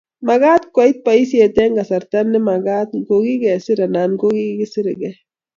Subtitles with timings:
[0.27, 2.39] Magat koit boisiet eng kasarta ne.
[2.49, 4.25] Magat ngo kikiser anan ko
[4.57, 5.15] kiserkei